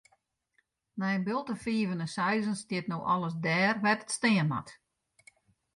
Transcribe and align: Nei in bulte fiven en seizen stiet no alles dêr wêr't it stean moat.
Nei 0.99 1.13
in 1.17 1.25
bulte 1.27 1.55
fiven 1.63 2.03
en 2.05 2.13
seizen 2.17 2.57
stiet 2.61 2.87
no 2.89 2.97
alles 3.13 3.35
dêr 3.45 3.75
wêr't 3.83 4.03
it 4.05 4.11
stean 4.17 4.47
moat. 4.49 4.69